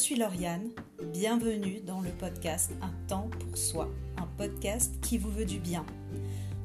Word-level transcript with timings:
suis 0.00 0.16
Lauriane, 0.16 0.70
bienvenue 1.12 1.82
dans 1.86 2.00
le 2.00 2.08
podcast 2.08 2.72
Un 2.80 2.90
temps 3.06 3.28
pour 3.38 3.58
soi, 3.58 3.90
un 4.16 4.26
podcast 4.38 4.94
qui 5.02 5.18
vous 5.18 5.30
veut 5.30 5.44
du 5.44 5.58
bien. 5.58 5.84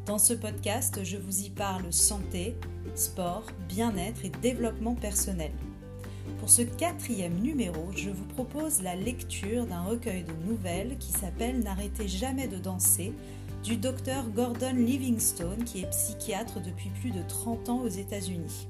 Dans 0.05 0.19
ce 0.19 0.33
podcast, 0.33 1.04
je 1.04 1.18
vous 1.18 1.41
y 1.41 1.50
parle 1.50 1.91
santé, 1.91 2.55
sport, 2.95 3.43
bien-être 3.68 4.23
et 4.23 4.29
développement 4.29 4.95
personnel. 4.95 5.51
Pour 6.39 6.50
ce 6.50 6.61
quatrième 6.61 7.37
numéro, 7.41 7.91
je 7.93 8.09
vous 8.09 8.23
propose 8.23 8.82
la 8.82 8.95
lecture 8.95 9.65
d'un 9.65 9.81
recueil 9.81 10.23
de 10.23 10.49
nouvelles 10.49 10.95
qui 10.97 11.11
s'appelle 11.11 11.59
N'arrêtez 11.59 12.07
jamais 12.07 12.47
de 12.47 12.57
danser 12.57 13.11
du 13.65 13.75
docteur 13.75 14.29
Gordon 14.29 14.75
Livingstone 14.75 15.65
qui 15.65 15.81
est 15.81 15.89
psychiatre 15.89 16.61
depuis 16.61 16.89
plus 17.02 17.11
de 17.11 17.21
30 17.27 17.68
ans 17.68 17.82
aux 17.82 17.89
États-Unis. 17.89 18.69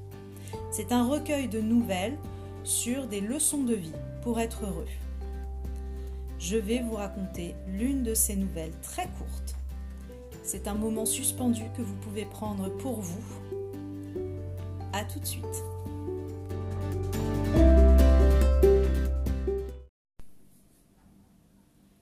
C'est 0.72 0.90
un 0.90 1.06
recueil 1.06 1.46
de 1.46 1.60
nouvelles 1.60 2.18
sur 2.64 3.06
des 3.06 3.20
leçons 3.20 3.62
de 3.62 3.74
vie 3.74 3.92
pour 4.26 4.40
être 4.40 4.66
heureux. 4.66 4.88
Je 6.40 6.56
vais 6.56 6.82
vous 6.82 6.96
raconter 6.96 7.54
l'une 7.68 8.02
de 8.02 8.12
ces 8.12 8.34
nouvelles 8.34 8.74
très 8.82 9.04
courtes. 9.04 9.54
C'est 10.42 10.66
un 10.66 10.74
moment 10.74 11.06
suspendu 11.06 11.62
que 11.76 11.82
vous 11.82 11.94
pouvez 11.94 12.24
prendre 12.24 12.68
pour 12.78 13.00
vous. 13.00 13.22
A 14.92 15.04
tout 15.04 15.20
de 15.20 15.24
suite. 15.24 15.44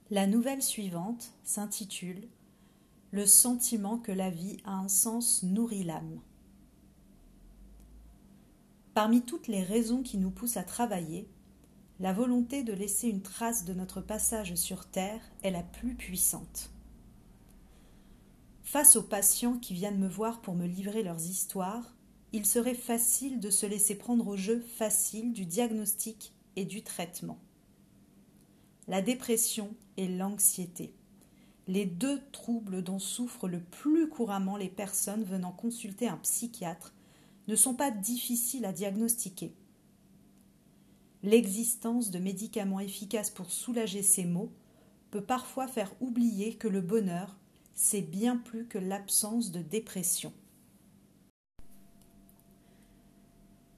La 0.09 0.25
nouvelle 0.25 0.63
suivante 0.63 1.31
s'intitule 1.43 2.27
Le 3.11 3.27
sentiment 3.27 3.99
que 3.99 4.11
la 4.11 4.31
vie 4.31 4.57
a 4.65 4.71
un 4.71 4.87
sens 4.87 5.43
nourrit 5.43 5.83
l'âme. 5.83 6.19
Parmi 8.95 9.21
toutes 9.21 9.47
les 9.47 9.61
raisons 9.61 10.01
qui 10.01 10.17
nous 10.17 10.31
poussent 10.31 10.57
à 10.57 10.63
travailler, 10.63 11.29
la 11.99 12.11
volonté 12.11 12.63
de 12.63 12.73
laisser 12.73 13.07
une 13.07 13.21
trace 13.21 13.63
de 13.63 13.73
notre 13.73 14.01
passage 14.01 14.55
sur 14.55 14.85
Terre 14.85 15.21
est 15.43 15.51
la 15.51 15.63
plus 15.63 15.95
puissante. 15.95 16.71
Face 18.63 18.97
aux 18.97 19.03
patients 19.03 19.57
qui 19.57 19.73
viennent 19.73 19.99
me 19.99 20.07
voir 20.07 20.41
pour 20.41 20.55
me 20.55 20.67
livrer 20.67 21.03
leurs 21.03 21.23
histoires, 21.25 21.95
il 22.33 22.45
serait 22.45 22.75
facile 22.75 23.39
de 23.39 23.49
se 23.49 23.65
laisser 23.65 23.95
prendre 23.95 24.27
au 24.27 24.35
jeu 24.35 24.59
facile 24.75 25.31
du 25.31 25.45
diagnostic 25.45 26.33
et 26.57 26.65
du 26.65 26.83
traitement. 26.83 27.39
La 28.87 29.01
dépression 29.01 29.73
et 29.95 30.09
l'anxiété, 30.09 30.93
les 31.67 31.85
deux 31.85 32.21
troubles 32.31 32.83
dont 32.83 32.99
souffrent 32.99 33.47
le 33.47 33.61
plus 33.61 34.09
couramment 34.09 34.57
les 34.57 34.69
personnes 34.69 35.23
venant 35.23 35.51
consulter 35.51 36.09
un 36.09 36.17
psychiatre, 36.17 36.93
ne 37.47 37.55
sont 37.55 37.73
pas 37.73 37.91
difficiles 37.91 38.65
à 38.65 38.73
diagnostiquer. 38.73 39.53
L'existence 41.25 42.11
de 42.11 42.19
médicaments 42.19 42.79
efficaces 42.79 43.31
pour 43.31 43.49
soulager 43.49 44.03
ces 44.03 44.25
maux 44.25 44.51
peut 45.09 45.23
parfois 45.23 45.67
faire 45.67 45.91
oublier 45.99 46.53
que 46.53 46.67
le 46.67 46.81
bonheur, 46.81 47.35
c'est 47.73 48.03
bien 48.03 48.37
plus 48.37 48.67
que 48.67 48.77
l'absence 48.77 49.51
de 49.51 49.63
dépression. 49.63 50.31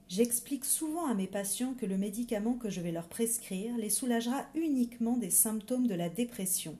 J'explique 0.09 0.65
souvent 0.65 1.07
à 1.07 1.13
mes 1.13 1.27
patients 1.27 1.73
que 1.73 1.85
le 1.85 1.97
médicament 1.97 2.55
que 2.55 2.69
je 2.69 2.81
vais 2.81 2.91
leur 2.91 3.07
prescrire 3.07 3.77
les 3.77 3.89
soulagera 3.89 4.45
uniquement 4.53 5.15
des 5.15 5.29
symptômes 5.29 5.87
de 5.87 5.95
la 5.95 6.09
dépression. 6.09 6.75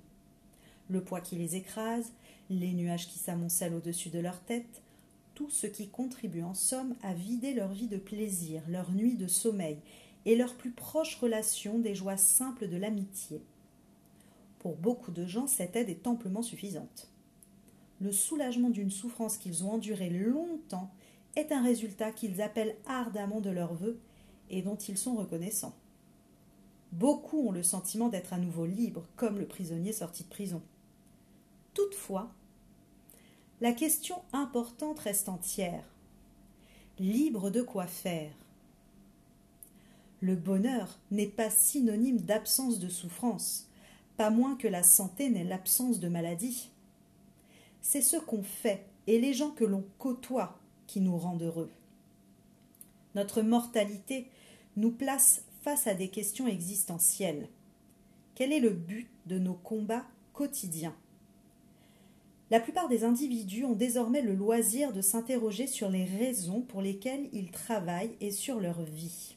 Le 0.89 1.01
poids 1.01 1.21
qui 1.21 1.37
les 1.37 1.55
écrase, 1.55 2.11
les 2.49 2.73
nuages 2.73 3.07
qui 3.07 3.19
s'amoncellent 3.19 3.75
au-dessus 3.75 4.09
de 4.09 4.19
leur 4.19 4.41
tête, 4.41 4.81
tout 5.33 5.49
ce 5.49 5.67
qui 5.67 5.87
contribue 5.87 6.43
en 6.43 6.53
somme 6.53 6.95
à 7.03 7.13
vider 7.13 7.53
leur 7.53 7.71
vie 7.71 7.87
de 7.87 7.97
plaisir, 7.97 8.63
leur 8.67 8.91
nuit 8.91 9.15
de 9.15 9.27
sommeil 9.27 9.77
et 10.27 10.35
leur 10.35 10.55
plus 10.55 10.71
proche 10.71 11.15
relation 11.15 11.79
des 11.79 11.95
joies 11.95 12.17
simples 12.17 12.67
de 12.67 12.75
l'amitié. 12.75 13.41
Pour 14.59 14.75
beaucoup 14.75 15.11
de 15.11 15.25
gens, 15.25 15.47
cette 15.47 15.77
aide 15.77 15.89
est 15.89 16.05
amplement 16.05 16.41
suffisante. 16.41 17.09
Le 18.01 18.11
soulagement 18.11 18.69
d'une 18.69 18.91
souffrance 18.91 19.37
qu'ils 19.37 19.63
ont 19.63 19.71
endurée 19.71 20.09
longtemps 20.09 20.91
est 21.37 21.53
un 21.53 21.63
résultat 21.63 22.11
qu'ils 22.11 22.41
appellent 22.41 22.75
ardemment 22.85 23.39
de 23.39 23.49
leur 23.49 23.73
vœu 23.73 23.99
et 24.49 24.61
dont 24.61 24.75
ils 24.75 24.97
sont 24.97 25.15
reconnaissants. 25.15 25.77
Beaucoup 26.91 27.47
ont 27.47 27.51
le 27.51 27.63
sentiment 27.63 28.09
d'être 28.09 28.33
à 28.33 28.37
nouveau 28.37 28.65
libres, 28.65 29.07
comme 29.15 29.39
le 29.39 29.47
prisonnier 29.47 29.93
sorti 29.93 30.23
de 30.23 30.29
prison. 30.29 30.61
Toutefois, 31.73 32.29
la 33.61 33.71
question 33.71 34.17
importante 34.33 34.99
reste 34.99 35.29
entière. 35.29 35.85
Libre 36.99 37.49
de 37.49 37.61
quoi 37.61 37.87
faire? 37.87 38.33
Le 40.19 40.35
bonheur 40.35 40.97
n'est 41.11 41.27
pas 41.27 41.51
synonyme 41.51 42.21
d'absence 42.21 42.79
de 42.79 42.89
souffrance, 42.89 43.67
pas 44.17 44.31
moins 44.31 44.55
que 44.55 44.67
la 44.67 44.81
santé 44.81 45.29
n'est 45.29 45.43
l'absence 45.43 45.99
de 45.99 46.07
maladie. 46.07 46.71
C'est 47.81 48.01
ce 48.01 48.17
qu'on 48.17 48.41
fait 48.41 48.85
et 49.05 49.19
les 49.19 49.33
gens 49.33 49.51
que 49.51 49.63
l'on 49.63 49.85
côtoie 49.99 50.59
qui 50.87 51.01
nous 51.01 51.17
rendent 51.17 51.43
heureux. 51.43 51.69
Notre 53.13 53.41
mortalité 53.43 54.27
nous 54.75 54.91
place 54.91 55.43
face 55.61 55.85
à 55.87 55.93
des 55.93 56.09
questions 56.09 56.47
existentielles. 56.47 57.47
Quel 58.33 58.51
est 58.51 58.59
le 58.59 58.71
but 58.71 59.07
de 59.27 59.37
nos 59.37 59.53
combats 59.53 60.05
quotidiens? 60.33 60.95
La 62.49 62.59
plupart 62.59 62.87
des 62.89 63.03
individus 63.03 63.65
ont 63.65 63.75
désormais 63.75 64.21
le 64.21 64.33
loisir 64.33 64.93
de 64.93 65.01
s'interroger 65.01 65.67
sur 65.67 65.89
les 65.89 66.05
raisons 66.05 66.61
pour 66.61 66.81
lesquelles 66.81 67.29
ils 67.33 67.51
travaillent 67.51 68.15
et 68.19 68.31
sur 68.31 68.59
leur 68.59 68.81
vie. 68.81 69.36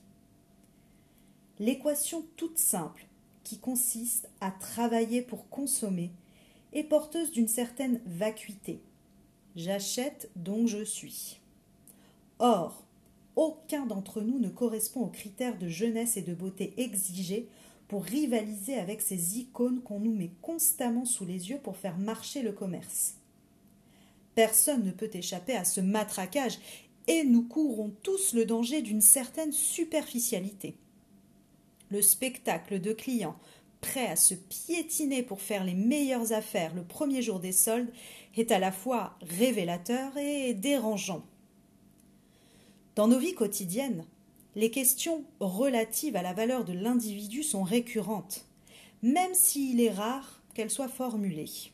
L'équation 1.61 2.25
toute 2.37 2.57
simple, 2.57 3.05
qui 3.45 3.59
consiste 3.59 4.31
à 4.41 4.51
travailler 4.51 5.21
pour 5.21 5.51
consommer, 5.51 6.11
est 6.73 6.85
porteuse 6.85 7.33
d'une 7.33 7.49
certaine 7.49 8.01
vacuité. 8.07 8.81
J'achète 9.57 10.31
donc 10.37 10.69
je 10.69 10.83
suis. 10.83 11.39
Or, 12.39 12.83
aucun 13.37 13.85
d'entre 13.85 14.23
nous 14.23 14.39
ne 14.39 14.49
correspond 14.49 15.03
aux 15.03 15.11
critères 15.11 15.59
de 15.59 15.69
jeunesse 15.69 16.17
et 16.17 16.23
de 16.23 16.33
beauté 16.33 16.73
exigés 16.79 17.47
pour 17.89 18.05
rivaliser 18.05 18.77
avec 18.77 19.03
ces 19.03 19.39
icônes 19.39 19.83
qu'on 19.83 20.01
nous 20.01 20.15
met 20.15 20.31
constamment 20.41 21.05
sous 21.05 21.27
les 21.27 21.51
yeux 21.51 21.59
pour 21.59 21.77
faire 21.77 21.99
marcher 21.99 22.41
le 22.41 22.53
commerce. 22.53 23.17
Personne 24.35 24.87
ne 24.87 24.93
peut 24.93 25.11
échapper 25.13 25.57
à 25.57 25.67
ce 25.67 25.83
matraquage 25.83 26.59
et 27.07 27.23
nous 27.25 27.43
courons 27.43 27.93
tous 28.03 28.33
le 28.33 28.47
danger 28.47 28.81
d'une 28.81 29.03
certaine 29.03 29.53
superficialité. 29.53 30.79
Le 31.91 32.03
spectacle 32.03 32.81
de 32.81 32.93
clients 32.93 33.37
prêts 33.81 34.07
à 34.07 34.17
se 34.17 34.35
piétiner 34.35 35.23
pour 35.23 35.41
faire 35.41 35.65
les 35.65 35.75
meilleures 35.75 36.33
affaires 36.33 36.75
le 36.75 36.85
premier 36.85 37.23
jour 37.23 37.41
des 37.41 37.53
soldes 37.53 37.91
est 38.37 38.53
à 38.53 38.59
la 38.59 38.73
fois 38.73 39.17
révélateur 39.23 40.17
et 40.17 40.55
dérangeant. 40.55 41.25
Dans 42.95 43.09
nos 43.09 43.19
vies 43.19 43.35
quotidiennes, 43.35 44.05
les 44.57 44.71
questions 44.71 45.25
relatives 45.39 46.17
à 46.17 46.23
la 46.23 46.33
valeur 46.33 46.65
de 46.65 46.73
l'individu 46.73 47.43
sont 47.43 47.63
récurrentes, 47.63 48.47
même 49.03 49.35
s'il 49.35 49.81
est 49.81 49.93
rare 49.93 50.43
qu'elles 50.55 50.71
soient 50.71 50.89
formulées. 50.89 51.71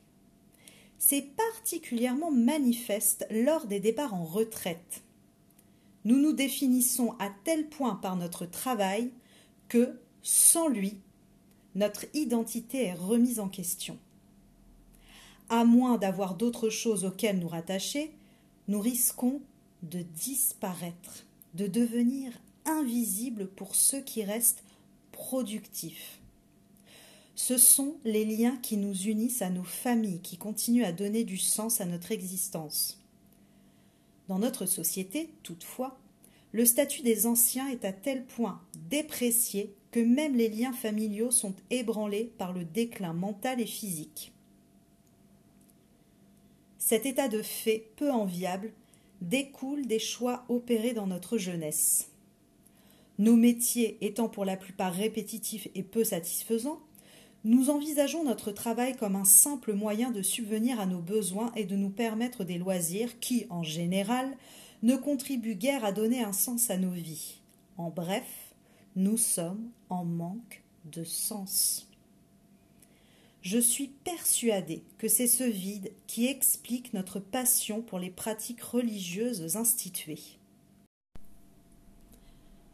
C'est 0.98 1.22
particulièrement 1.36 2.30
manifeste 2.30 3.26
lors 3.30 3.66
des 3.66 3.80
départs 3.80 4.14
en 4.14 4.24
retraite. 4.24 5.02
Nous 6.04 6.18
nous 6.18 6.32
définissons 6.32 7.14
à 7.18 7.30
tel 7.44 7.68
point 7.68 7.96
par 7.96 8.16
notre 8.16 8.46
travail 8.46 9.10
que, 9.68 9.98
sans 10.26 10.66
lui, 10.66 10.98
notre 11.76 12.04
identité 12.12 12.82
est 12.82 12.94
remise 12.94 13.38
en 13.38 13.48
question. 13.48 13.96
À 15.48 15.64
moins 15.64 15.98
d'avoir 15.98 16.34
d'autres 16.34 16.68
choses 16.68 17.04
auxquelles 17.04 17.38
nous 17.38 17.46
rattacher, 17.46 18.10
nous 18.66 18.80
risquons 18.80 19.40
de 19.84 20.02
disparaître, 20.02 21.26
de 21.54 21.68
devenir 21.68 22.32
invisible 22.64 23.46
pour 23.46 23.76
ceux 23.76 24.00
qui 24.00 24.24
restent 24.24 24.64
productifs. 25.12 26.18
Ce 27.36 27.56
sont 27.56 27.94
les 28.04 28.24
liens 28.24 28.56
qui 28.56 28.78
nous 28.78 29.02
unissent 29.02 29.42
à 29.42 29.50
nos 29.50 29.62
familles, 29.62 30.22
qui 30.22 30.38
continuent 30.38 30.86
à 30.86 30.90
donner 30.90 31.22
du 31.22 31.38
sens 31.38 31.80
à 31.80 31.84
notre 31.84 32.10
existence. 32.10 33.00
Dans 34.26 34.40
notre 34.40 34.66
société, 34.66 35.30
toutefois, 35.44 35.96
le 36.50 36.64
statut 36.64 37.02
des 37.02 37.28
anciens 37.28 37.68
est 37.68 37.84
à 37.84 37.92
tel 37.92 38.24
point 38.24 38.60
déprécié 38.90 39.72
même 40.04 40.36
les 40.36 40.48
liens 40.48 40.72
familiaux 40.72 41.30
sont 41.30 41.54
ébranlés 41.70 42.32
par 42.38 42.52
le 42.52 42.64
déclin 42.64 43.12
mental 43.12 43.60
et 43.60 43.66
physique. 43.66 44.32
Cet 46.78 47.06
état 47.06 47.28
de 47.28 47.42
fait 47.42 47.90
peu 47.96 48.10
enviable 48.10 48.72
découle 49.20 49.86
des 49.86 49.98
choix 49.98 50.44
opérés 50.48 50.92
dans 50.92 51.06
notre 51.06 51.38
jeunesse. 51.38 52.10
Nos 53.18 53.36
métiers 53.36 53.96
étant 54.02 54.28
pour 54.28 54.44
la 54.44 54.56
plupart 54.56 54.92
répétitifs 54.92 55.68
et 55.74 55.82
peu 55.82 56.04
satisfaisants, 56.04 56.80
nous 57.44 57.70
envisageons 57.70 58.24
notre 58.24 58.50
travail 58.50 58.96
comme 58.96 59.16
un 59.16 59.24
simple 59.24 59.72
moyen 59.72 60.10
de 60.10 60.20
subvenir 60.20 60.80
à 60.80 60.86
nos 60.86 61.00
besoins 61.00 61.52
et 61.54 61.64
de 61.64 61.76
nous 61.76 61.90
permettre 61.90 62.44
des 62.44 62.58
loisirs 62.58 63.18
qui, 63.20 63.46
en 63.50 63.62
général, 63.62 64.36
ne 64.82 64.96
contribuent 64.96 65.54
guère 65.54 65.84
à 65.84 65.92
donner 65.92 66.22
un 66.22 66.32
sens 66.32 66.70
à 66.70 66.76
nos 66.76 66.90
vies. 66.90 67.40
En 67.78 67.90
bref, 67.90 68.45
nous 68.96 69.18
sommes 69.18 69.68
en 69.90 70.04
manque 70.06 70.62
de 70.86 71.04
sens. 71.04 71.86
Je 73.42 73.58
suis 73.58 73.88
persuadée 73.88 74.82
que 74.98 75.06
c'est 75.06 75.26
ce 75.26 75.44
vide 75.44 75.92
qui 76.06 76.26
explique 76.26 76.94
notre 76.94 77.20
passion 77.20 77.82
pour 77.82 77.98
les 77.98 78.10
pratiques 78.10 78.62
religieuses 78.62 79.56
instituées. 79.56 80.38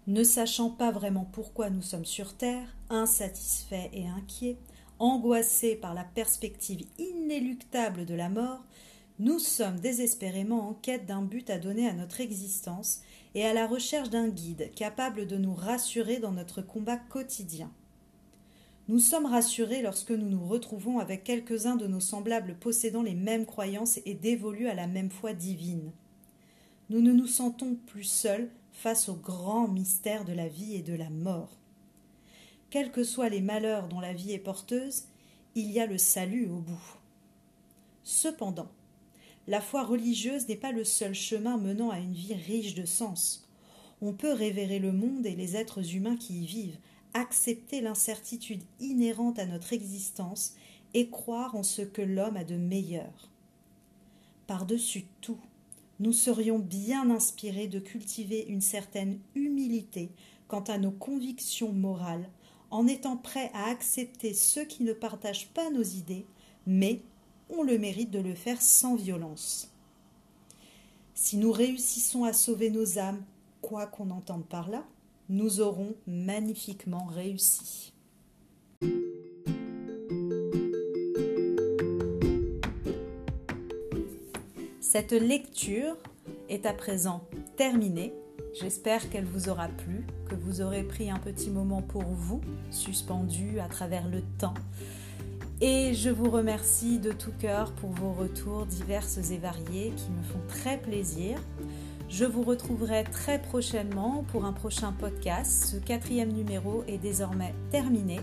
Ne 0.07 0.25
sachant 0.25 0.71
pas 0.71 0.93
vraiment 0.93 1.29
pourquoi 1.33 1.71
nous 1.71 1.83
sommes 1.83 2.07
sur 2.07 2.35
Terre, 2.35 2.75
insatisfaits 2.89 3.91
et 3.93 4.07
inquiets, 4.07 4.57
angoissés 4.99 5.75
par 5.75 5.93
la 5.93 6.05
perspective 6.05 6.87
inéluctable 6.99 8.07
de 8.07 8.15
la 8.15 8.29
mort, 8.29 8.65
nous 9.23 9.39
sommes 9.39 9.79
désespérément 9.79 10.69
en 10.69 10.75
quête 10.75 11.07
d'un 11.07 11.23
but 11.23 11.49
à 11.49 11.59
donner 11.59 11.89
à 11.89 11.93
notre 11.93 12.21
existence 12.21 13.03
et 13.37 13.47
à 13.47 13.55
la 13.55 13.69
recherche 13.69 14.11
d'un 14.11 14.27
guide 14.27 14.73
capable 14.75 15.29
de 15.29 15.37
nous 15.37 15.55
rassurer 15.55 16.19
dans 16.19 16.33
notre 16.33 16.61
combat 16.61 16.97
quotidien. 16.97 17.71
Nous 18.89 18.99
sommes 18.99 19.27
rassurés 19.27 19.81
lorsque 19.81 20.11
nous 20.11 20.29
nous 20.29 20.45
retrouvons 20.45 20.99
avec 20.99 21.23
quelques-uns 21.23 21.77
de 21.77 21.87
nos 21.87 22.01
semblables 22.01 22.57
possédant 22.59 23.05
les 23.05 23.15
mêmes 23.15 23.47
croyances 23.47 24.01
et 24.07 24.15
dévolus 24.15 24.67
à 24.67 24.75
la 24.75 24.89
même 24.89 25.13
foi 25.13 25.35
divine. 25.35 25.93
Nous 26.91 27.01
ne 27.01 27.13
nous 27.13 27.29
sentons 27.29 27.77
plus 27.87 28.03
seuls 28.03 28.51
face 28.73 29.09
au 29.09 29.15
grand 29.15 29.69
mystère 29.69 30.25
de 30.25 30.33
la 30.33 30.49
vie 30.49 30.75
et 30.75 30.83
de 30.83 30.95
la 30.95 31.11
mort. 31.11 31.61
Quels 32.71 32.91
que 32.91 33.05
soient 33.05 33.29
les 33.29 33.41
malheurs 33.41 33.87
dont 33.87 34.01
la 34.01 34.15
vie 34.15 34.33
est 34.33 34.39
porteuse, 34.39 35.05
il 35.55 35.71
y 35.71 35.79
a 35.79 35.87
le 35.87 35.97
salut 35.97 36.49
au 36.49 36.59
bout. 36.59 36.97
Cependant, 38.03 38.69
la 39.49 39.61
foi 39.61 39.83
religieuse 39.83 40.49
n'est 40.49 40.57
pas 40.57 40.73
le 40.73 40.85
seul 40.85 41.15
chemin 41.15 41.57
menant 41.57 41.91
à 41.91 41.99
une 41.99 42.13
vie 42.13 42.35
riche 42.35 42.75
de 42.75 42.85
sens. 42.85 43.49
On 44.01 44.13
peut 44.13 44.33
révérer 44.33 44.79
le 44.79 44.93
monde 44.93 45.27
et 45.27 45.35
les 45.35 45.57
êtres 45.57 45.95
humains 45.95 46.17
qui 46.17 46.43
y 46.43 46.47
vivent, 46.47 46.79
accepter 47.15 47.81
l'incertitude 47.81 48.63
inhérente 48.81 49.39
à 49.39 49.47
notre 49.47 49.73
existence 49.73 50.55
et 50.95 51.09
croire 51.09 51.55
en 51.55 51.63
ce 51.63 51.83
que 51.83 52.03
l'homme 52.03 52.37
a 52.37 52.45
de 52.45 52.57
meilleur. 52.57 53.31
Par-dessus 54.47 55.05
tout, 55.21 55.39
nous 56.01 56.13
serions 56.13 56.59
bien 56.59 57.11
inspirés 57.11 57.69
de 57.69 57.79
cultiver 57.79 58.45
une 58.49 58.61
certaine 58.61 59.19
humilité 59.35 60.11
quant 60.49 60.63
à 60.63 60.79
nos 60.79 60.91
convictions 60.91 61.73
morales, 61.73 62.29
en 62.71 62.87
étant 62.87 63.17
prêts 63.17 63.51
à 63.55 63.71
accepter 63.71 64.35
ceux 64.35 64.65
qui 64.65 64.83
ne 64.83 64.93
partagent 64.93 65.49
pas 65.49 65.71
nos 65.71 65.83
idées, 65.83 66.27
mais 66.67 67.03
le 67.61 67.79
mérite 67.79 68.11
de 68.11 68.19
le 68.19 68.35
faire 68.35 68.61
sans 68.63 68.97
violence. 68.97 69.71
Si 71.15 71.37
nous 71.37 71.53
réussissons 71.53 72.25
à 72.25 72.33
sauver 72.33 72.71
nos 72.71 72.99
âmes, 72.99 73.23
quoi 73.61 73.87
qu'on 73.87 74.11
entende 74.11 74.47
par 74.47 74.71
là, 74.71 74.85
nous 75.29 75.61
aurons 75.61 75.95
magnifiquement 76.07 77.05
réussi. 77.05 77.93
Cette 84.81 85.13
lecture 85.13 85.97
est 86.51 86.67
à 86.67 86.75
présent 86.75 87.25
terminée. 87.57 88.13
J'espère 88.61 89.09
qu'elle 89.09 89.25
vous 89.25 89.49
aura 89.49 89.69
plu, 89.69 90.05
que 90.29 90.35
vous 90.35 90.61
aurez 90.61 90.83
pris 90.83 91.09
un 91.09 91.19
petit 91.19 91.49
moment 91.49 91.81
pour 91.81 92.03
vous, 92.03 92.43
suspendu 92.71 93.59
à 93.61 93.69
travers 93.69 94.07
le 94.09 94.21
temps. 94.39 94.53
Et 95.65 95.95
je 95.95 96.11
vous 96.11 96.29
remercie 96.29 96.99
de 96.99 97.13
tout 97.13 97.31
cœur 97.39 97.71
pour 97.71 97.91
vos 97.91 98.13
retours 98.13 98.67
divers 98.67 99.07
et 99.31 99.39
variés 99.39 99.93
qui 99.97 100.11
me 100.11 100.23
font 100.25 100.41
très 100.49 100.77
plaisir. 100.77 101.39
Je 102.09 102.25
vous 102.25 102.43
retrouverai 102.43 103.05
très 103.05 103.41
prochainement 103.41 104.25
pour 104.33 104.45
un 104.45 104.53
prochain 104.53 104.91
podcast. 104.91 105.71
Ce 105.71 105.77
quatrième 105.77 106.33
numéro 106.33 106.83
est 106.89 106.99
désormais 106.99 107.55
terminé. 107.71 108.19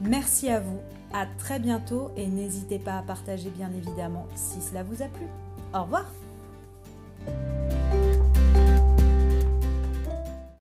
Merci 0.00 0.48
à 0.48 0.60
vous, 0.60 0.80
à 1.12 1.26
très 1.26 1.58
bientôt 1.58 2.10
et 2.16 2.26
n'hésitez 2.26 2.78
pas 2.78 2.96
à 2.96 3.02
partager 3.02 3.50
bien 3.50 3.70
évidemment 3.76 4.26
si 4.34 4.62
cela 4.62 4.84
vous 4.84 5.02
a 5.02 5.08
plu. 5.08 5.26
Au 5.74 5.82
revoir 5.82 6.06